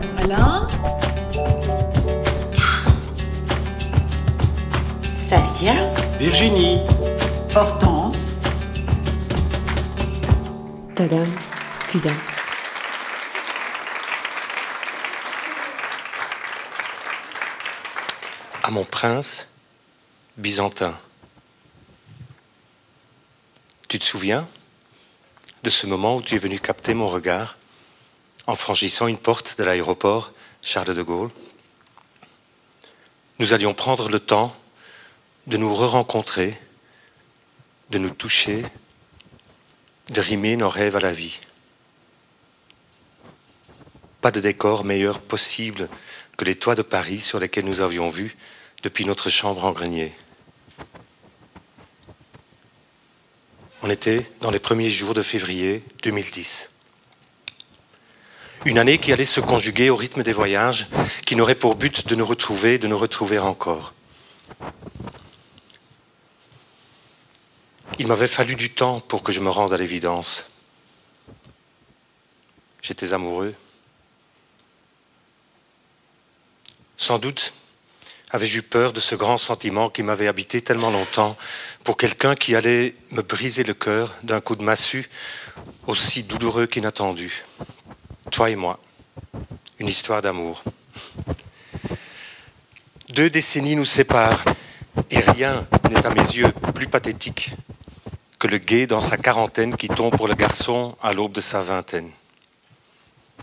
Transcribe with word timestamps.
Alain 0.00 0.66
Sassia 5.28 5.74
Virginie. 6.18 6.80
Hortense? 7.54 8.16
Tadam, 10.94 11.26
Kudam. 11.90 12.16
À 18.62 18.70
mon 18.70 18.84
prince 18.84 19.46
byzantin. 20.36 20.96
Tu 23.88 23.98
te 23.98 24.04
souviens 24.04 24.46
de 25.62 25.70
ce 25.70 25.86
moment 25.86 26.16
où 26.16 26.22
tu 26.22 26.36
es 26.36 26.38
venu 26.38 26.60
capter 26.60 26.94
mon 26.94 27.08
regard? 27.08 27.56
En 28.50 28.56
franchissant 28.56 29.06
une 29.06 29.16
porte 29.16 29.56
de 29.58 29.62
l'aéroport 29.62 30.32
Charles 30.60 30.92
de 30.92 31.02
Gaulle 31.02 31.30
Nous 33.38 33.52
allions 33.52 33.74
prendre 33.74 34.08
le 34.08 34.18
temps 34.18 34.56
de 35.46 35.56
nous 35.56 35.72
re-rencontrer, 35.72 36.58
de 37.90 37.98
nous 37.98 38.10
toucher, 38.10 38.64
de 40.08 40.20
rimer 40.20 40.56
nos 40.56 40.68
rêves 40.68 40.96
à 40.96 41.00
la 41.00 41.12
vie. 41.12 41.38
Pas 44.20 44.32
de 44.32 44.40
décor 44.40 44.82
meilleur 44.82 45.20
possible 45.20 45.88
que 46.36 46.44
les 46.44 46.56
toits 46.56 46.74
de 46.74 46.82
Paris 46.82 47.20
sur 47.20 47.38
lesquels 47.38 47.64
nous 47.64 47.82
avions 47.82 48.10
vu 48.10 48.36
depuis 48.82 49.04
notre 49.04 49.30
chambre 49.30 49.64
en 49.64 49.70
grenier. 49.70 50.12
On 53.82 53.90
était 53.90 54.28
dans 54.40 54.50
les 54.50 54.58
premiers 54.58 54.90
jours 54.90 55.14
de 55.14 55.22
février 55.22 55.84
2010. 56.02 56.69
Une 58.66 58.78
année 58.78 58.98
qui 58.98 59.12
allait 59.12 59.24
se 59.24 59.40
conjuguer 59.40 59.88
au 59.88 59.96
rythme 59.96 60.22
des 60.22 60.32
voyages, 60.32 60.88
qui 61.24 61.34
n'aurait 61.34 61.54
pour 61.54 61.76
but 61.76 62.06
de 62.06 62.14
nous 62.14 62.26
retrouver, 62.26 62.78
de 62.78 62.86
nous 62.88 62.98
retrouver 62.98 63.38
encore. 63.38 63.94
Il 67.98 68.06
m'avait 68.06 68.26
fallu 68.26 68.56
du 68.56 68.70
temps 68.70 69.00
pour 69.00 69.22
que 69.22 69.32
je 69.32 69.40
me 69.40 69.48
rende 69.48 69.72
à 69.72 69.78
l'évidence. 69.78 70.44
J'étais 72.82 73.12
amoureux. 73.12 73.54
Sans 76.96 77.18
doute 77.18 77.54
avais-je 78.32 78.58
eu 78.58 78.62
peur 78.62 78.92
de 78.92 79.00
ce 79.00 79.14
grand 79.14 79.38
sentiment 79.38 79.90
qui 79.90 80.02
m'avait 80.02 80.28
habité 80.28 80.60
tellement 80.60 80.90
longtemps 80.90 81.36
pour 81.82 81.96
quelqu'un 81.96 82.36
qui 82.36 82.54
allait 82.54 82.94
me 83.10 83.22
briser 83.22 83.64
le 83.64 83.74
cœur 83.74 84.14
d'un 84.22 84.40
coup 84.40 84.54
de 84.54 84.62
massue 84.62 85.10
aussi 85.86 86.22
douloureux 86.22 86.66
qu'inattendu. 86.66 87.44
Toi 88.30 88.50
et 88.50 88.56
moi, 88.56 88.78
une 89.80 89.88
histoire 89.88 90.22
d'amour. 90.22 90.62
Deux 93.08 93.28
décennies 93.28 93.74
nous 93.74 93.84
séparent 93.84 94.44
et 95.10 95.18
rien 95.18 95.66
n'est 95.90 96.06
à 96.06 96.10
mes 96.10 96.20
yeux 96.20 96.52
plus 96.74 96.86
pathétique 96.86 97.50
que 98.38 98.46
le 98.46 98.58
guet 98.58 98.86
dans 98.86 99.00
sa 99.00 99.16
quarantaine 99.16 99.76
qui 99.76 99.88
tombe 99.88 100.16
pour 100.16 100.28
le 100.28 100.34
garçon 100.34 100.96
à 101.02 101.12
l'aube 101.12 101.32
de 101.32 101.40
sa 101.40 101.60
vingtaine. 101.60 102.08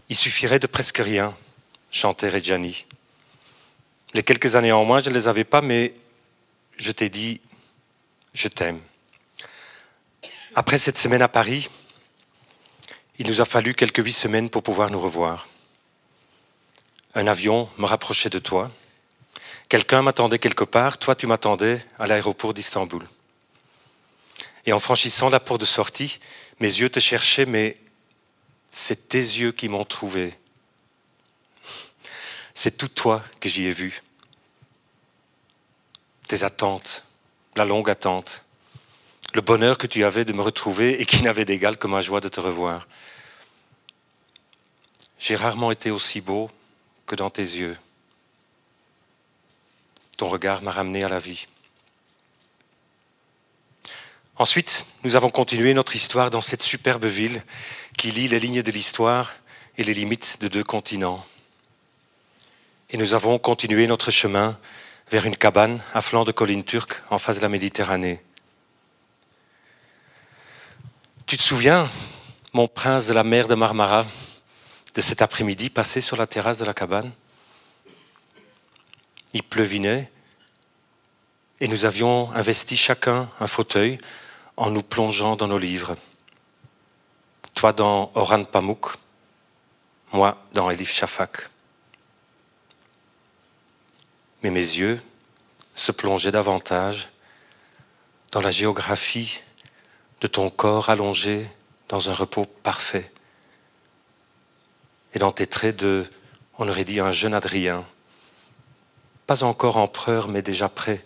Il 0.09 0.15
suffirait 0.15 0.59
de 0.59 0.67
presque 0.67 0.99
rien, 0.99 1.35
chantait 1.91 2.29
Reggiani. 2.29 2.85
Les 4.13 4.23
quelques 4.23 4.55
années 4.55 4.71
en 4.71 4.85
moins, 4.85 5.03
je 5.03 5.09
ne 5.09 5.15
les 5.15 5.27
avais 5.27 5.43
pas, 5.43 5.61
mais 5.61 5.93
je 6.77 6.93
t'ai 6.93 7.09
dit, 7.09 7.41
je 8.33 8.47
t'aime. 8.47 8.79
Après 10.55 10.77
cette 10.77 10.97
semaine 10.97 11.21
à 11.21 11.27
Paris, 11.27 11.69
il 13.19 13.27
nous 13.27 13.41
a 13.41 13.45
fallu 13.45 13.73
quelques 13.73 14.03
huit 14.03 14.13
semaines 14.13 14.49
pour 14.49 14.63
pouvoir 14.63 14.91
nous 14.91 15.01
revoir. 15.01 15.47
Un 17.15 17.27
avion 17.27 17.69
me 17.77 17.85
rapprochait 17.85 18.29
de 18.29 18.39
toi. 18.39 18.71
Quelqu'un 19.69 20.01
m'attendait 20.01 20.39
quelque 20.39 20.63
part, 20.63 20.97
toi 20.97 21.15
tu 21.15 21.25
m'attendais 21.25 21.83
à 21.97 22.07
l'aéroport 22.07 22.53
d'Istanbul. 22.53 23.07
Et 24.65 24.73
en 24.73 24.79
franchissant 24.79 25.29
la 25.29 25.39
porte 25.39 25.61
de 25.61 25.65
sortie, 25.65 26.19
mes 26.59 26.67
yeux 26.67 26.89
te 26.89 26.99
cherchaient, 26.99 27.45
mais 27.45 27.77
c'est 28.69 29.09
tes 29.09 29.17
yeux 29.17 29.51
qui 29.51 29.67
m'ont 29.67 29.85
trouvé. 29.85 30.37
C'est 32.53 32.77
tout 32.77 32.87
toi 32.87 33.23
que 33.39 33.49
j'y 33.49 33.65
ai 33.65 33.73
vu. 33.73 34.01
Tes 36.27 36.43
attentes, 36.43 37.05
la 37.55 37.65
longue 37.65 37.89
attente, 37.89 38.43
le 39.33 39.41
bonheur 39.41 39.77
que 39.77 39.87
tu 39.87 40.03
avais 40.03 40.25
de 40.25 40.33
me 40.33 40.41
retrouver 40.41 41.01
et 41.01 41.05
qui 41.05 41.23
n'avait 41.23 41.45
d'égal 41.45 41.77
que 41.77 41.87
ma 41.87 42.01
joie 42.01 42.21
de 42.21 42.29
te 42.29 42.39
revoir. 42.39 42.87
J'ai 45.19 45.35
rarement 45.35 45.71
été 45.71 45.91
aussi 45.91 46.21
beau 46.21 46.49
que 47.05 47.15
dans 47.15 47.29
tes 47.29 47.41
yeux. 47.41 47.77
Ton 50.17 50.29
regard 50.29 50.61
m'a 50.61 50.71
ramené 50.71 51.03
à 51.03 51.09
la 51.09 51.19
vie. 51.19 51.47
Ensuite, 54.35 54.85
nous 55.03 55.15
avons 55.15 55.29
continué 55.29 55.73
notre 55.73 55.95
histoire 55.95 56.29
dans 56.29 56.41
cette 56.41 56.61
superbe 56.61 57.05
ville 57.05 57.43
qui 57.97 58.11
lie 58.11 58.27
les 58.27 58.39
lignes 58.39 58.61
de 58.61 58.71
l'histoire 58.71 59.33
et 59.77 59.83
les 59.83 59.93
limites 59.93 60.37
de 60.41 60.47
deux 60.47 60.63
continents. 60.63 61.25
Et 62.91 62.97
nous 62.97 63.13
avons 63.13 63.39
continué 63.39 63.87
notre 63.87 64.11
chemin 64.11 64.57
vers 65.09 65.25
une 65.25 65.35
cabane 65.35 65.81
à 65.93 66.01
flanc 66.01 66.23
de 66.23 66.31
collines 66.31 66.63
turques 66.63 67.01
en 67.09 67.17
face 67.17 67.37
de 67.37 67.41
la 67.41 67.49
Méditerranée. 67.49 68.21
Tu 71.27 71.35
te 71.35 71.43
souviens, 71.43 71.89
mon 72.53 72.69
prince 72.69 73.07
de 73.07 73.13
la 73.13 73.25
mer 73.25 73.49
de 73.49 73.55
Marmara, 73.55 74.05
de 74.95 75.01
cet 75.01 75.21
après-midi 75.21 75.69
passé 75.69 75.99
sur 75.99 76.15
la 76.15 76.25
terrasse 76.25 76.59
de 76.59 76.63
la 76.63 76.73
cabane? 76.73 77.11
Il 79.33 79.43
pleuvinait 79.43 80.09
et 81.59 81.67
nous 81.67 81.83
avions 81.83 82.31
investi 82.31 82.77
chacun 82.77 83.29
un 83.41 83.47
fauteuil 83.47 83.97
en 84.55 84.69
nous 84.69 84.83
plongeant 84.83 85.35
dans 85.35 85.47
nos 85.47 85.57
livres. 85.57 85.97
Toi 87.55 87.73
dans 87.73 88.09
Oran 88.15 88.45
Pamuk, 88.45 88.85
moi 90.13 90.41
dans 90.53 90.69
Elif 90.69 90.93
Shafak 90.93 91.49
mais 94.43 94.49
mes 94.49 94.61
yeux 94.61 95.01
se 95.75 95.91
plongeaient 95.91 96.31
davantage 96.31 97.09
dans 98.31 98.39
la 98.39 98.51
géographie 98.51 99.41
de 100.21 100.27
ton 100.27 100.49
corps 100.49 100.89
allongé 100.89 101.47
dans 101.89 102.09
un 102.09 102.13
repos 102.13 102.45
parfait, 102.45 103.11
et 105.13 105.19
dans 105.19 105.31
tes 105.31 105.47
traits 105.47 105.77
de, 105.77 106.05
on 106.57 106.67
aurait 106.67 106.85
dit, 106.85 106.99
un 106.99 107.11
jeune 107.11 107.33
Adrien, 107.33 107.85
pas 109.25 109.43
encore 109.43 109.77
empereur, 109.77 110.27
mais 110.27 110.41
déjà 110.41 110.69
prêt 110.69 111.03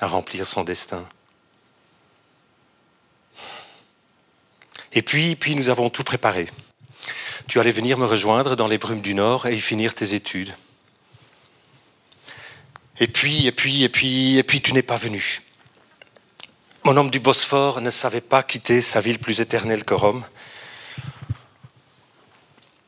à 0.00 0.06
remplir 0.06 0.46
son 0.46 0.64
destin. 0.64 1.06
Et 4.92 5.02
puis, 5.02 5.34
puis 5.36 5.56
nous 5.56 5.70
avons 5.70 5.90
tout 5.90 6.04
préparé. 6.04 6.46
Tu 7.48 7.58
allais 7.60 7.72
venir 7.72 7.98
me 7.98 8.06
rejoindre 8.06 8.56
dans 8.56 8.68
les 8.68 8.78
brumes 8.78 9.02
du 9.02 9.14
Nord 9.14 9.46
et 9.46 9.54
y 9.54 9.60
finir 9.60 9.94
tes 9.94 10.14
études. 10.14 10.54
Et 13.00 13.08
puis, 13.08 13.46
et 13.46 13.52
puis, 13.52 13.82
et 13.82 13.88
puis, 13.88 14.38
et 14.38 14.42
puis, 14.44 14.62
tu 14.62 14.72
n'es 14.72 14.82
pas 14.82 14.96
venu. 14.96 15.42
Mon 16.86 16.98
homme 16.98 17.10
du 17.10 17.18
Bosphore 17.18 17.80
ne 17.80 17.88
savait 17.88 18.20
pas 18.20 18.42
quitter 18.42 18.82
sa 18.82 19.00
ville 19.00 19.18
plus 19.18 19.40
éternelle 19.40 19.86
que 19.86 19.94
Rome. 19.94 20.22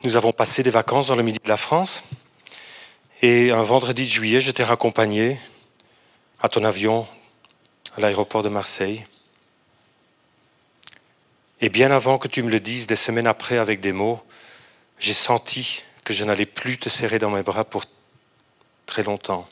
Nous 0.04 0.18
avons 0.18 0.32
passé 0.32 0.62
des 0.62 0.68
vacances 0.68 1.06
dans 1.06 1.14
le 1.14 1.22
midi 1.22 1.38
de 1.42 1.48
la 1.48 1.56
France. 1.56 2.02
Et 3.22 3.52
un 3.52 3.62
vendredi 3.62 4.02
de 4.02 4.10
juillet, 4.10 4.42
je 4.42 4.50
t'ai 4.50 4.64
raccompagné 4.64 5.40
à 6.42 6.50
ton 6.50 6.62
avion 6.64 7.06
à 7.96 8.02
l'aéroport 8.02 8.42
de 8.42 8.50
Marseille. 8.50 9.06
Et 11.62 11.70
bien 11.70 11.90
avant 11.90 12.18
que 12.18 12.28
tu 12.28 12.42
me 12.42 12.50
le 12.50 12.60
dises, 12.60 12.86
des 12.86 12.96
semaines 12.96 13.26
après, 13.26 13.56
avec 13.56 13.80
des 13.80 13.92
mots, 13.92 14.22
j'ai 14.98 15.14
senti 15.14 15.84
que 16.04 16.12
je 16.12 16.22
n'allais 16.26 16.44
plus 16.44 16.76
te 16.76 16.90
serrer 16.90 17.18
dans 17.18 17.30
mes 17.30 17.42
bras 17.42 17.64
pour 17.64 17.86
très 18.84 19.04
longtemps. 19.04 19.48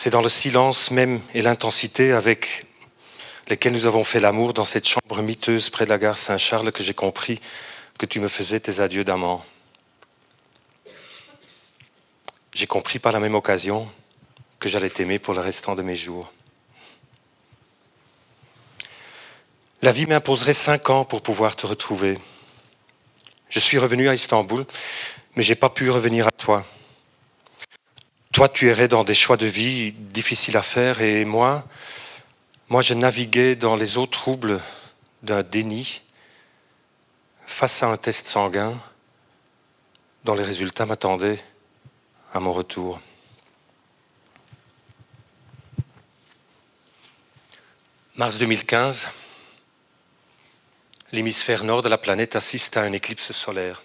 C'est 0.00 0.10
dans 0.10 0.22
le 0.22 0.28
silence 0.28 0.92
même 0.92 1.20
et 1.34 1.42
l'intensité 1.42 2.12
avec 2.12 2.66
lesquels 3.48 3.72
nous 3.72 3.86
avons 3.86 4.04
fait 4.04 4.20
l'amour 4.20 4.54
dans 4.54 4.64
cette 4.64 4.86
chambre 4.86 5.20
miteuse 5.22 5.70
près 5.70 5.86
de 5.86 5.90
la 5.90 5.98
gare 5.98 6.16
Saint-Charles 6.16 6.70
que 6.70 6.84
j'ai 6.84 6.94
compris 6.94 7.40
que 7.98 8.06
tu 8.06 8.20
me 8.20 8.28
faisais 8.28 8.60
tes 8.60 8.78
adieux 8.78 9.02
d'amant. 9.02 9.44
J'ai 12.52 12.68
compris 12.68 13.00
par 13.00 13.10
la 13.10 13.18
même 13.18 13.34
occasion 13.34 13.90
que 14.60 14.68
j'allais 14.68 14.88
t'aimer 14.88 15.18
pour 15.18 15.34
le 15.34 15.40
restant 15.40 15.74
de 15.74 15.82
mes 15.82 15.96
jours. 15.96 16.32
La 19.82 19.90
vie 19.90 20.06
m'imposerait 20.06 20.52
cinq 20.52 20.90
ans 20.90 21.04
pour 21.04 21.22
pouvoir 21.22 21.56
te 21.56 21.66
retrouver. 21.66 22.20
Je 23.48 23.58
suis 23.58 23.78
revenu 23.78 24.08
à 24.08 24.14
Istanbul, 24.14 24.64
mais 25.34 25.42
j'ai 25.42 25.56
pas 25.56 25.70
pu 25.70 25.90
revenir 25.90 26.28
à 26.28 26.30
toi. 26.30 26.64
Toi, 28.38 28.48
tu 28.48 28.68
errais 28.68 28.86
dans 28.86 29.02
des 29.02 29.14
choix 29.14 29.36
de 29.36 29.46
vie 29.46 29.90
difficiles 29.90 30.56
à 30.56 30.62
faire 30.62 31.00
et 31.00 31.24
moi, 31.24 31.66
moi, 32.68 32.82
je 32.82 32.94
naviguais 32.94 33.56
dans 33.56 33.74
les 33.74 33.98
eaux 33.98 34.06
troubles 34.06 34.60
d'un 35.24 35.42
déni, 35.42 36.02
face 37.48 37.82
à 37.82 37.88
un 37.88 37.96
test 37.96 38.28
sanguin 38.28 38.80
dont 40.22 40.34
les 40.34 40.44
résultats 40.44 40.86
m'attendaient 40.86 41.42
à 42.32 42.38
mon 42.38 42.52
retour. 42.52 43.00
Mars 48.14 48.38
2015, 48.38 49.08
l'hémisphère 51.10 51.64
nord 51.64 51.82
de 51.82 51.88
la 51.88 51.98
planète 51.98 52.36
assiste 52.36 52.76
à 52.76 52.86
une 52.86 52.94
éclipse 52.94 53.32
solaire. 53.32 53.82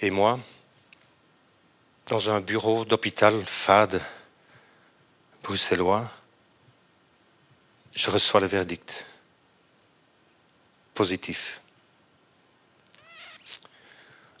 Et 0.00 0.10
moi, 0.10 0.38
dans 2.06 2.30
un 2.30 2.40
bureau 2.40 2.84
d'hôpital 2.84 3.44
fade 3.46 4.02
bruxellois, 5.42 6.10
je 7.94 8.10
reçois 8.10 8.40
le 8.40 8.46
verdict 8.46 9.06
positif. 10.94 11.60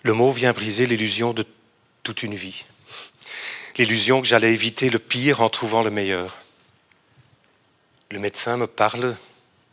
Le 0.02 0.12
mot 0.12 0.32
vient 0.32 0.52
briser 0.52 0.86
l'illusion 0.86 1.32
de 1.32 1.46
toute 2.02 2.22
une 2.22 2.34
vie. 2.34 2.64
L'illusion 3.78 4.20
que 4.20 4.26
j'allais 4.26 4.52
éviter 4.52 4.90
le 4.90 4.98
pire 4.98 5.40
en 5.40 5.48
trouvant 5.48 5.82
le 5.82 5.90
meilleur. 5.90 6.36
Le 8.10 8.18
médecin 8.18 8.56
me 8.56 8.66
parle, 8.66 9.16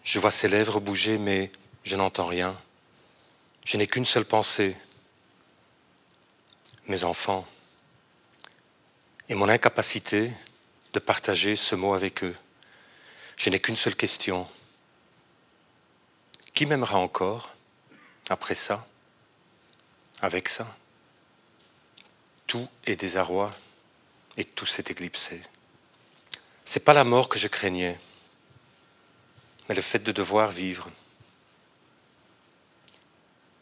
je 0.04 0.20
vois 0.20 0.32
ses 0.32 0.48
lèvres 0.48 0.80
bouger, 0.80 1.18
mais 1.18 1.52
je 1.84 1.96
n'entends 1.96 2.28
rien. 2.28 2.56
Je 3.66 3.78
n'ai 3.78 3.88
qu'une 3.88 4.06
seule 4.06 4.26
pensée. 4.26 4.76
Mes 6.88 7.04
enfants. 7.04 7.46
Et 9.30 9.36
mon 9.36 9.48
incapacité 9.48 10.34
de 10.94 11.00
partager 11.00 11.56
ce 11.56 11.76
mot 11.76 11.94
avec 11.94 12.24
eux. 12.24 12.36
Je 13.38 13.52
n'ai 13.52 13.60
qu'une 13.60 13.76
seule 13.76 13.96
question. 13.96 14.48
Qui 16.56 16.66
m'aimera 16.66 16.98
encore 16.98 17.56
après 18.28 18.56
ça 18.56 18.88
Avec 20.20 20.50
ça? 20.50 20.76
Tout 22.48 22.68
est 22.88 22.96
désarroi 22.96 23.56
et 24.36 24.44
tout 24.44 24.66
s'est 24.66 24.86
éclipsé. 24.90 25.40
C'est 26.66 26.80
pas 26.80 26.94
la 26.94 27.04
mort 27.04 27.30
que 27.30 27.38
je 27.38 27.48
craignais, 27.48 28.00
mais 29.68 29.76
le 29.76 29.84
fait 29.84 30.00
de 30.00 30.12
devoir 30.12 30.50
vivre. 30.50 30.90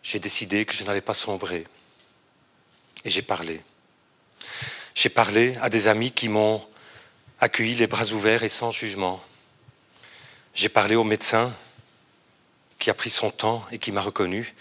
J'ai 0.02 0.20
décidé 0.20 0.64
que 0.64 0.74
je 0.74 0.86
n'allais 0.86 1.02
pas 1.02 1.14
sombrer 1.14 1.68
et 3.04 3.10
j'ai 3.10 3.22
parlé. 3.22 3.62
J'ai 4.98 5.10
parlé 5.10 5.56
à 5.62 5.70
des 5.70 5.88
amis 5.88 6.12
qui 6.12 6.28
m'ont 6.28 6.68
accueilli 7.40 7.76
les 7.76 7.86
bras 7.86 8.14
ouverts 8.14 8.42
et 8.42 8.50
sans 8.50 8.72
jugement. 8.72 9.24
J'ai 10.56 10.70
parlé 10.70 10.96
aux 10.96 11.04
médecins 11.04 11.54
qui 12.80 12.90
a 12.90 12.96
pris 12.96 13.12
son 13.12 13.30
temps 13.30 13.64
et 13.72 13.78
qui 13.78 13.92
m'a 13.92 14.02
reconnu. 14.02 14.56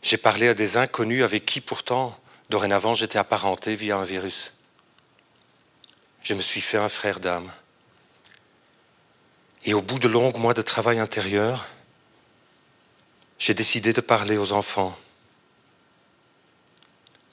J'ai 0.00 0.16
parlé 0.16 0.48
à 0.48 0.54
des 0.54 0.78
inconnus 0.78 1.22
avec 1.22 1.44
qui 1.44 1.60
pourtant, 1.60 2.18
dorénavant, 2.48 2.94
j'étais 2.94 3.18
apparenté 3.18 3.76
via 3.76 3.98
un 3.98 4.04
virus. 4.04 4.54
Je 6.22 6.32
me 6.32 6.40
suis 6.40 6.62
fait 6.62 6.78
un 6.78 6.88
frère 6.88 7.20
d'âme. 7.20 7.52
Et 9.66 9.74
au 9.74 9.82
bout 9.82 9.98
de 9.98 10.08
longs 10.08 10.32
mois 10.38 10.54
de 10.54 10.62
travail 10.62 11.00
intérieur, 11.00 11.66
j'ai 13.38 13.52
décidé 13.52 13.92
de 13.92 14.00
parler 14.00 14.38
aux 14.38 14.54
enfants. 14.54 14.98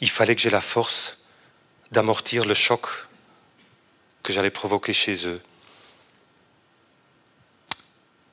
Il 0.02 0.10
fallait 0.10 0.36
que 0.36 0.42
j'ai 0.42 0.50
la 0.50 0.60
force 0.60 1.19
d'amortir 1.92 2.46
le 2.46 2.54
choc 2.54 2.88
que 4.24 4.34
j'allais 4.34 4.52
provoquer 4.52 4.94
chez 4.94 5.28
eux. 5.28 5.42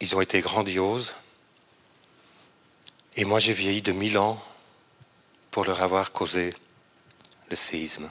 Ils 0.00 0.14
ont 0.14 0.20
été 0.20 0.41
grandioses. 0.41 1.14
Et 3.17 3.25
moi, 3.25 3.38
j'ai 3.38 3.53
vieilli 3.53 3.81
de 3.81 3.93
mille 3.93 4.19
ans 4.19 4.43
pour 5.50 5.64
leur 5.64 5.82
avoir 5.82 6.12
causé 6.12 6.55
le 7.49 7.56
séisme. 7.56 8.11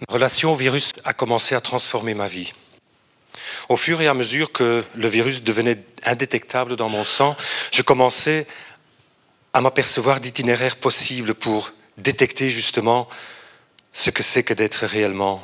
Ma 0.00 0.12
relation 0.12 0.52
au 0.52 0.56
virus 0.56 0.92
a 1.04 1.14
commencé 1.14 1.54
à 1.54 1.60
transformer 1.62 2.12
ma 2.12 2.28
vie. 2.28 2.52
Au 3.70 3.76
fur 3.76 4.02
et 4.02 4.06
à 4.06 4.14
mesure 4.14 4.52
que 4.52 4.84
le 4.94 5.08
virus 5.08 5.42
devenait 5.42 5.82
indétectable 6.04 6.76
dans 6.76 6.90
mon 6.90 7.04
sang, 7.04 7.36
je 7.72 7.80
commençais 7.80 8.46
à 9.54 9.62
m'apercevoir 9.62 10.20
d'itinéraires 10.20 10.76
possibles 10.76 11.34
pour 11.34 11.72
détecter 11.96 12.50
justement 12.50 13.08
ce 13.96 14.10
que 14.10 14.22
c'est 14.22 14.42
que 14.42 14.52
d'être 14.52 14.84
réellement 14.84 15.42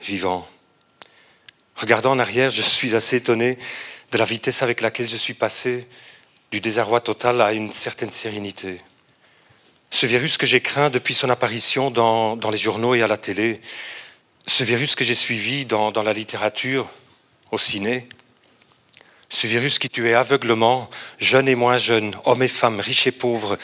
vivant. 0.00 0.48
Regardant 1.76 2.12
en 2.12 2.18
arrière, 2.18 2.48
je 2.48 2.62
suis 2.62 2.96
assez 2.96 3.16
étonné 3.16 3.58
de 4.10 4.16
la 4.16 4.24
vitesse 4.24 4.62
avec 4.62 4.80
laquelle 4.80 5.06
je 5.06 5.16
suis 5.18 5.34
passé 5.34 5.86
du 6.50 6.62
désarroi 6.62 7.00
total 7.00 7.42
à 7.42 7.52
une 7.52 7.70
certaine 7.70 8.10
sérénité. 8.10 8.80
Ce 9.90 10.06
virus 10.06 10.38
que 10.38 10.46
j'ai 10.46 10.62
craint 10.62 10.88
depuis 10.88 11.12
son 11.12 11.28
apparition 11.28 11.90
dans, 11.90 12.38
les 12.50 12.56
journaux 12.56 12.94
et 12.94 13.02
à 13.02 13.06
la 13.06 13.18
télé, 13.18 13.60
ce 14.46 14.64
virus 14.64 14.94
que 14.94 15.04
j'ai 15.04 15.14
suivi 15.14 15.66
dans, 15.66 15.92
dans 15.92 16.02
la 16.02 16.14
littérature, 16.14 16.88
au 17.50 17.58
ciné, 17.58 18.08
ce 19.28 19.46
virus 19.46 19.78
qui 19.78 19.90
tuait 19.90 20.14
aveuglement, 20.14 20.88
jeunes 21.18 21.48
et 21.48 21.54
moins 21.54 21.76
jeunes, 21.76 22.16
hommes 22.24 22.42
et 22.42 22.48
femmes, 22.48 22.80
riches 22.80 23.06
et 23.06 23.12
pauvres, 23.12 23.58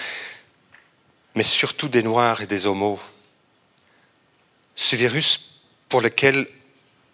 mais 1.34 1.44
surtout 1.44 1.88
des 1.88 2.02
noirs 2.02 2.42
et 2.42 2.46
des 2.46 2.66
homos. 2.66 3.00
Ce 4.80 4.94
virus 4.94 5.40
pour 5.88 6.00
lequel 6.00 6.46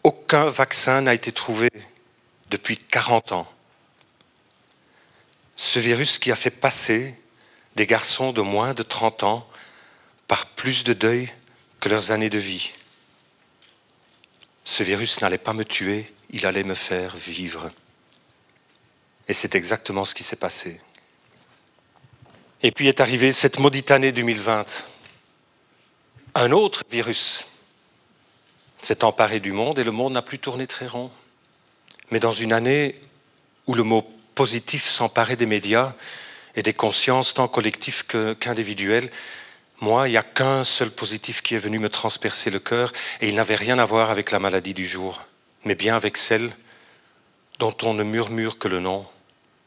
aucun 0.02 0.48
vaccin 0.48 1.00
n'a 1.00 1.14
été 1.14 1.32
trouvé 1.32 1.70
depuis 2.50 2.76
40 2.76 3.32
ans 3.32 3.48
ce 5.56 5.78
virus 5.78 6.18
qui 6.18 6.30
a 6.30 6.36
fait 6.36 6.50
passer 6.50 7.14
des 7.74 7.86
garçons 7.86 8.32
de 8.32 8.42
moins 8.42 8.74
de 8.74 8.82
30 8.82 9.22
ans 9.22 9.48
par 10.28 10.44
plus 10.44 10.84
de 10.84 10.92
deuil 10.92 11.32
que 11.80 11.88
leurs 11.88 12.10
années 12.10 12.28
de 12.28 12.38
vie. 12.38 12.74
Ce 14.64 14.82
virus 14.82 15.22
n'allait 15.22 15.38
pas 15.38 15.54
me 15.54 15.64
tuer, 15.64 16.12
il 16.30 16.44
allait 16.44 16.64
me 16.64 16.74
faire 16.74 17.16
vivre. 17.16 17.70
Et 19.26 19.32
c'est 19.32 19.54
exactement 19.54 20.04
ce 20.04 20.14
qui 20.14 20.22
s'est 20.22 20.36
passé. 20.36 20.82
Et 22.62 22.72
puis 22.72 22.88
est 22.88 23.00
arrivée 23.00 23.32
cette 23.32 23.58
maudite 23.58 23.90
année 23.90 24.12
2020. 24.12 24.84
Un 26.34 26.52
autre 26.52 26.82
virus 26.90 27.46
s'est 28.84 29.04
emparé 29.04 29.40
du 29.40 29.52
monde 29.52 29.78
et 29.78 29.84
le 29.84 29.90
monde 29.90 30.12
n'a 30.12 30.22
plus 30.22 30.38
tourné 30.38 30.66
très 30.66 30.86
rond. 30.86 31.10
Mais 32.10 32.20
dans 32.20 32.32
une 32.32 32.52
année 32.52 33.00
où 33.66 33.74
le 33.74 33.82
mot 33.82 34.02
positif 34.34 34.86
s'emparer 34.88 35.36
des 35.36 35.46
médias 35.46 35.94
et 36.56 36.62
des 36.62 36.72
consciences 36.72 37.34
tant 37.34 37.48
collectives 37.48 38.04
qu'individuelles. 38.06 39.10
Moi, 39.80 40.08
il 40.08 40.12
n'y 40.12 40.16
a 40.16 40.22
qu'un 40.22 40.64
seul 40.64 40.90
positif 40.90 41.42
qui 41.42 41.54
est 41.54 41.58
venu 41.58 41.78
me 41.78 41.88
transpercer 41.88 42.50
le 42.50 42.60
cœur 42.60 42.92
et 43.20 43.28
il 43.28 43.34
n'avait 43.34 43.54
rien 43.54 43.78
à 43.78 43.84
voir 43.84 44.10
avec 44.10 44.30
la 44.30 44.38
maladie 44.38 44.74
du 44.74 44.86
jour, 44.86 45.22
mais 45.64 45.74
bien 45.74 45.96
avec 45.96 46.16
celle 46.16 46.52
dont 47.58 47.74
on 47.82 47.94
ne 47.94 48.02
murmure 48.02 48.58
que 48.58 48.68
le 48.68 48.80
nom, 48.80 49.06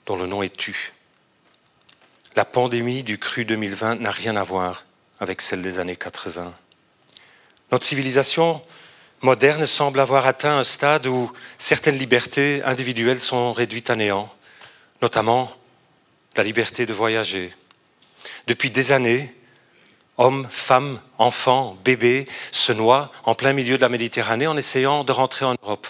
dont 0.05 0.15
le 0.15 0.27
nom 0.27 0.43
est 0.43 0.55
tu. 0.55 0.93
La 2.35 2.45
pandémie 2.45 3.03
du 3.03 3.17
cru 3.17 3.45
2020 3.45 3.95
n'a 3.95 4.11
rien 4.11 4.35
à 4.35 4.43
voir 4.43 4.85
avec 5.19 5.41
celle 5.41 5.61
des 5.61 5.79
années 5.79 5.95
80. 5.95 6.53
Notre 7.71 7.85
civilisation 7.85 8.61
moderne 9.21 9.65
semble 9.65 9.99
avoir 9.99 10.25
atteint 10.27 10.57
un 10.57 10.63
stade 10.63 11.07
où 11.07 11.31
certaines 11.57 11.97
libertés 11.97 12.61
individuelles 12.63 13.19
sont 13.19 13.53
réduites 13.53 13.89
à 13.89 13.95
néant 13.95 14.29
notamment 15.01 15.51
la 16.35 16.43
liberté 16.43 16.85
de 16.85 16.93
voyager. 16.93 17.53
Depuis 18.47 18.71
des 18.71 18.91
années, 18.91 19.33
hommes, 20.17 20.47
femmes, 20.49 20.99
enfants, 21.17 21.77
bébés 21.83 22.27
se 22.51 22.71
noient 22.71 23.11
en 23.23 23.35
plein 23.35 23.53
milieu 23.53 23.77
de 23.77 23.81
la 23.81 23.89
Méditerranée 23.89 24.47
en 24.47 24.57
essayant 24.57 25.03
de 25.03 25.11
rentrer 25.11 25.45
en 25.45 25.55
Europe. 25.61 25.87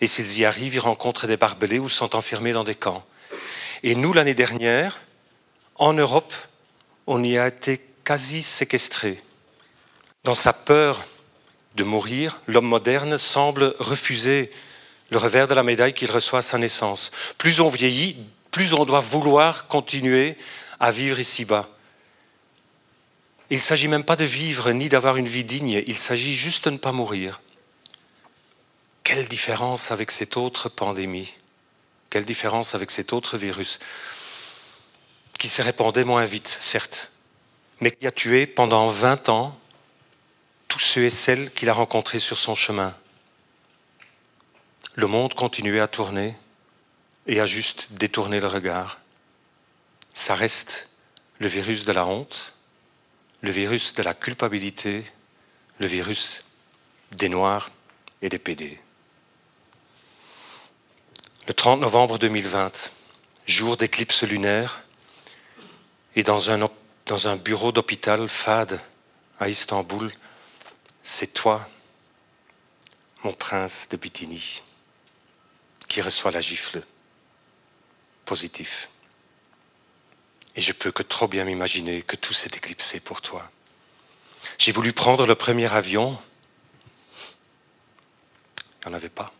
Et 0.00 0.06
s'ils 0.06 0.38
y 0.38 0.44
arrivent, 0.44 0.74
ils 0.74 0.80
rencontrent 0.80 1.26
des 1.26 1.36
barbelés 1.36 1.78
ou 1.78 1.88
sont 1.88 2.14
enfermés 2.16 2.52
dans 2.52 2.64
des 2.64 2.74
camps. 2.74 3.04
Et 3.82 3.94
nous, 3.94 4.12
l'année 4.12 4.34
dernière, 4.34 4.98
en 5.76 5.92
Europe, 5.92 6.34
on 7.06 7.22
y 7.22 7.38
a 7.38 7.48
été 7.48 7.80
quasi 8.04 8.42
séquestrés. 8.42 9.22
Dans 10.24 10.34
sa 10.34 10.52
peur 10.52 11.00
de 11.76 11.84
mourir, 11.84 12.40
l'homme 12.46 12.66
moderne 12.66 13.18
semble 13.18 13.74
refuser 13.78 14.50
le 15.10 15.18
revers 15.18 15.46
de 15.46 15.54
la 15.54 15.62
médaille 15.62 15.92
qu'il 15.92 16.10
reçoit 16.10 16.40
à 16.40 16.42
sa 16.42 16.58
naissance. 16.58 17.12
Plus 17.38 17.60
on 17.60 17.68
vieillit, 17.68 18.16
plus 18.50 18.72
on 18.74 18.84
doit 18.84 19.00
vouloir 19.00 19.68
continuer 19.68 20.36
à 20.80 20.90
vivre 20.90 21.20
ici-bas. 21.20 21.68
Il 23.50 23.58
ne 23.58 23.62
s'agit 23.62 23.88
même 23.88 24.02
pas 24.02 24.16
de 24.16 24.24
vivre 24.24 24.72
ni 24.72 24.88
d'avoir 24.88 25.16
une 25.16 25.28
vie 25.28 25.44
digne, 25.44 25.84
il 25.86 25.96
s'agit 25.96 26.34
juste 26.34 26.64
de 26.64 26.70
ne 26.70 26.78
pas 26.78 26.90
mourir. 26.90 27.40
Quelle 29.04 29.28
différence 29.28 29.92
avec 29.92 30.10
cette 30.10 30.36
autre 30.36 30.68
pandémie? 30.68 31.32
Quelle 32.10 32.24
différence 32.24 32.74
avec 32.74 32.90
cet 32.90 33.12
autre 33.12 33.36
virus 33.36 33.78
qui 35.38 35.48
se 35.48 35.62
répandait 35.62 36.04
moins 36.04 36.24
vite, 36.24 36.56
certes, 36.60 37.12
mais 37.80 37.90
qui 37.90 38.06
a 38.06 38.10
tué 38.10 38.46
pendant 38.46 38.88
20 38.88 39.28
ans 39.28 39.56
tous 40.76 40.84
ceux 40.84 41.04
et 41.04 41.10
celles 41.10 41.50
qu'il 41.52 41.70
a 41.70 41.72
rencontrés 41.72 42.18
sur 42.18 42.36
son 42.36 42.54
chemin 42.54 42.94
le 44.94 45.06
monde 45.06 45.32
continuait 45.32 45.80
à 45.80 45.88
tourner 45.88 46.34
et 47.26 47.40
à 47.40 47.46
juste 47.46 47.88
détourner 47.92 48.40
le 48.40 48.46
regard. 48.46 48.98
ça 50.12 50.34
reste 50.34 50.90
le 51.38 51.48
virus 51.48 51.86
de 51.86 51.92
la 51.92 52.04
honte, 52.04 52.52
le 53.40 53.50
virus 53.50 53.94
de 53.94 54.02
la 54.02 54.12
culpabilité, 54.12 55.04
le 55.78 55.86
virus 55.86 56.44
des 57.12 57.30
Noirs 57.30 57.70
et 58.20 58.28
des 58.28 58.38
PD. 58.38 58.78
Le 61.46 61.54
30 61.54 61.80
novembre 61.80 62.18
2020, 62.18 62.90
jour 63.46 63.78
d'éclipse 63.78 64.24
lunaire, 64.24 64.84
et 66.16 66.22
dans 66.22 66.50
un, 66.50 66.68
dans 67.06 67.28
un 67.28 67.36
bureau 67.36 67.72
d'hôpital 67.72 68.28
fade 68.28 68.78
à 69.40 69.48
Istanbul, 69.48 70.12
c'est 71.08 71.32
toi, 71.32 71.64
mon 73.22 73.32
prince 73.32 73.88
de 73.88 73.96
Bithynie, 73.96 74.60
qui 75.86 76.00
reçoit 76.00 76.32
la 76.32 76.40
gifle 76.40 76.82
positif. 78.24 78.88
Et 80.56 80.60
je 80.60 80.72
peux 80.72 80.90
que 80.90 81.04
trop 81.04 81.28
bien 81.28 81.44
m'imaginer 81.44 82.02
que 82.02 82.16
tout 82.16 82.32
s'est 82.32 82.50
éclipsé 82.56 82.98
pour 82.98 83.20
toi. 83.20 83.48
J'ai 84.58 84.72
voulu 84.72 84.92
prendre 84.92 85.26
le 85.26 85.36
premier 85.36 85.72
avion. 85.72 86.18
Il 88.82 88.88
n'y 88.88 88.92
en 88.92 88.96
avait 88.96 89.08
pas. 89.08 89.32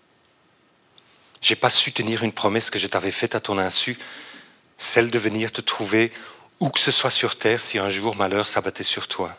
J'ai 1.40 1.56
pas 1.56 1.70
su 1.70 1.90
tenir 1.90 2.22
une 2.22 2.32
promesse 2.32 2.70
que 2.70 2.78
je 2.78 2.86
t'avais 2.86 3.10
faite 3.10 3.34
à 3.34 3.40
ton 3.40 3.58
insu, 3.58 3.98
celle 4.78 5.10
de 5.10 5.18
venir 5.18 5.50
te 5.50 5.60
trouver 5.60 6.12
où 6.60 6.70
que 6.70 6.78
ce 6.78 6.92
soit 6.92 7.10
sur 7.10 7.36
terre 7.36 7.60
si 7.60 7.80
un 7.80 7.90
jour 7.90 8.14
malheur 8.14 8.46
s'abattait 8.46 8.84
sur 8.84 9.08
toi. 9.08 9.36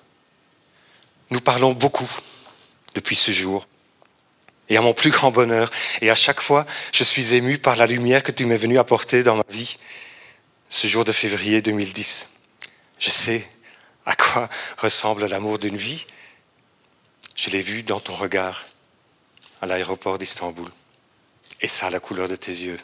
Nous 1.30 1.40
parlons 1.42 1.74
beaucoup 1.74 2.10
depuis 2.94 3.16
ce 3.16 3.32
jour. 3.32 3.68
Et 4.70 4.78
à 4.78 4.82
mon 4.82 4.94
plus 4.94 5.12
grand 5.12 5.32
bonheur, 5.32 5.70
et 6.02 6.10
à 6.10 6.16
chaque 6.16 6.42
fois, 6.42 6.66
je 6.94 7.04
suis 7.04 7.34
ému 7.34 7.58
par 7.58 7.76
la 7.76 7.88
lumière 7.88 8.24
que 8.24 8.32
tu 8.32 8.46
m'es 8.46 8.58
venu 8.58 8.78
apporter 8.78 9.24
dans 9.24 9.36
ma 9.36 9.46
vie 9.50 9.78
ce 10.70 10.88
jour 10.88 11.06
de 11.06 11.12
février 11.12 11.62
2010. 11.62 12.28
Je 13.00 13.10
sais 13.10 13.48
à 14.06 14.16
quoi 14.16 14.50
ressemble 14.78 15.26
l'amour 15.26 15.60
d'une 15.60 15.78
vie. 15.78 16.06
Je 17.36 17.50
l'ai 17.50 17.62
vu 17.62 17.84
dans 17.84 18.00
ton 18.00 18.16
regard 18.16 18.66
à 19.62 19.68
l'aéroport 19.68 20.18
d'Istanbul. 20.18 20.70
Et 21.62 21.68
ça, 21.68 21.90
la 21.90 22.00
couleur 22.00 22.28
de 22.28 22.36
tes 22.36 22.52
yeux. 22.52 22.80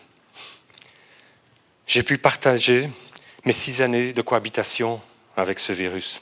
J'ai 1.86 2.04
pu 2.04 2.18
partager 2.18 2.90
mes 3.46 3.54
six 3.54 3.82
années 3.82 4.14
de 4.14 4.22
cohabitation 4.22 5.02
avec 5.36 5.60
ce 5.60 5.74
virus. 5.74 6.22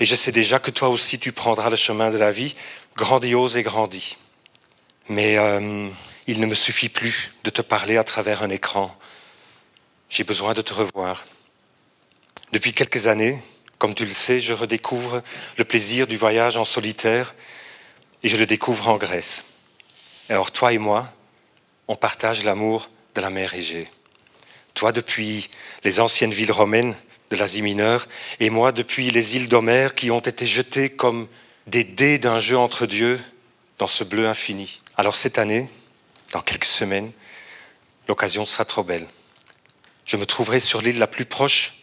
Et 0.00 0.04
je 0.04 0.14
sais 0.14 0.32
déjà 0.32 0.58
que 0.58 0.70
toi 0.70 0.88
aussi, 0.88 1.18
tu 1.18 1.32
prendras 1.32 1.70
le 1.70 1.76
chemin 1.76 2.10
de 2.10 2.18
la 2.18 2.30
vie, 2.30 2.54
grandiose 2.96 3.56
et 3.56 3.62
grandi. 3.62 4.16
Mais 5.08 5.38
euh, 5.38 5.88
il 6.26 6.40
ne 6.40 6.46
me 6.46 6.54
suffit 6.54 6.88
plus 6.88 7.32
de 7.44 7.50
te 7.50 7.62
parler 7.62 7.96
à 7.96 8.04
travers 8.04 8.42
un 8.42 8.50
écran 8.50 8.96
j'ai 10.14 10.22
besoin 10.22 10.54
de 10.54 10.62
te 10.62 10.72
revoir. 10.72 11.24
Depuis 12.52 12.72
quelques 12.72 13.08
années, 13.08 13.42
comme 13.78 13.96
tu 13.96 14.04
le 14.04 14.12
sais, 14.12 14.40
je 14.40 14.52
redécouvre 14.52 15.22
le 15.58 15.64
plaisir 15.64 16.06
du 16.06 16.16
voyage 16.16 16.56
en 16.56 16.64
solitaire 16.64 17.34
et 18.22 18.28
je 18.28 18.36
le 18.36 18.46
découvre 18.46 18.88
en 18.88 18.96
Grèce. 18.96 19.42
Alors 20.28 20.52
toi 20.52 20.72
et 20.72 20.78
moi, 20.78 21.12
on 21.88 21.96
partage 21.96 22.44
l'amour 22.44 22.90
de 23.16 23.20
la 23.20 23.30
mer 23.30 23.54
Égée. 23.54 23.88
Toi 24.74 24.92
depuis 24.92 25.50
les 25.82 25.98
anciennes 25.98 26.32
villes 26.32 26.52
romaines 26.52 26.94
de 27.34 27.40
l'Asie 27.40 27.62
mineure 27.62 28.06
et 28.40 28.50
moi 28.50 28.72
depuis 28.72 29.10
les 29.10 29.36
îles 29.36 29.48
d'Homère 29.48 29.94
qui 29.94 30.10
ont 30.10 30.20
été 30.20 30.46
jetées 30.46 30.90
comme 30.90 31.28
des 31.66 31.84
dés 31.84 32.18
d'un 32.18 32.38
jeu 32.38 32.56
entre 32.56 32.86
dieux 32.86 33.20
dans 33.78 33.86
ce 33.86 34.04
bleu 34.04 34.26
infini. 34.26 34.80
Alors 34.96 35.16
cette 35.16 35.38
année, 35.38 35.68
dans 36.32 36.40
quelques 36.40 36.64
semaines, 36.64 37.12
l'occasion 38.08 38.44
sera 38.44 38.64
trop 38.64 38.82
belle 38.82 39.06
je 40.04 40.16
me 40.16 40.26
trouverai 40.26 40.60
sur 40.60 40.82
l'île 40.82 40.98
la 40.98 41.06
plus 41.06 41.24
proche 41.24 41.74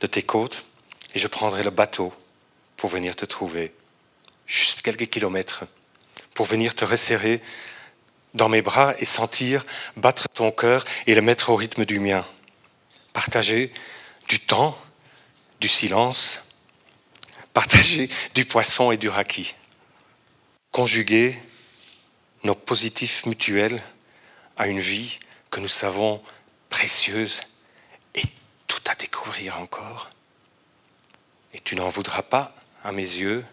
de 0.00 0.06
tes 0.06 0.22
côtes 0.22 0.64
et 1.14 1.18
je 1.18 1.28
prendrai 1.28 1.62
le 1.62 1.70
bateau 1.70 2.12
pour 2.76 2.88
venir 2.90 3.14
te 3.14 3.26
trouver, 3.26 3.74
juste 4.46 4.82
quelques 4.82 5.10
kilomètres, 5.10 5.64
pour 6.34 6.46
venir 6.46 6.74
te 6.74 6.84
resserrer 6.84 7.42
dans 8.32 8.48
mes 8.48 8.62
bras 8.62 8.94
et 8.98 9.04
sentir 9.04 9.66
battre 9.96 10.28
ton 10.28 10.50
cœur 10.50 10.84
et 11.06 11.14
le 11.14 11.20
mettre 11.20 11.50
au 11.50 11.56
rythme 11.56 11.84
du 11.84 11.98
mien. 11.98 12.24
Partager 13.12 13.72
du 14.30 14.38
temps, 14.38 14.78
du 15.58 15.66
silence, 15.66 16.40
partager 17.52 18.08
du 18.36 18.44
poisson 18.44 18.92
et 18.92 18.96
du 18.96 19.08
raki. 19.08 19.56
Conjuguer 20.70 21.36
nos 22.44 22.54
positifs 22.54 23.26
mutuels 23.26 23.82
à 24.56 24.68
une 24.68 24.78
vie 24.78 25.18
que 25.50 25.58
nous 25.58 25.68
savons 25.68 26.22
précieuse 26.68 27.40
et 28.14 28.22
tout 28.68 28.78
à 28.88 28.94
découvrir 28.94 29.58
encore. 29.58 30.10
Et 31.52 31.58
tu 31.58 31.74
n'en 31.74 31.88
voudras 31.88 32.22
pas, 32.22 32.54
à 32.84 32.92
mes 32.92 33.02
yeux, 33.02 33.44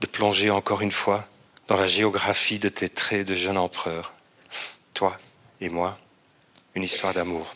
de 0.00 0.06
plonger 0.06 0.48
encore 0.48 0.80
une 0.80 0.92
fois 0.92 1.26
dans 1.66 1.76
la 1.76 1.88
géographie 1.88 2.60
de 2.60 2.68
tes 2.68 2.88
traits 2.88 3.26
de 3.26 3.34
jeune 3.34 3.58
empereur. 3.58 4.14
Toi 4.94 5.18
et 5.60 5.68
moi, 5.68 5.98
une 6.76 6.84
histoire 6.84 7.14
d'amour. 7.14 7.52